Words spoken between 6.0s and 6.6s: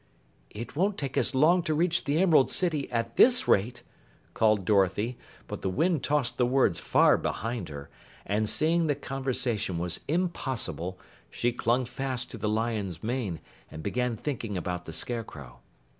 tossed the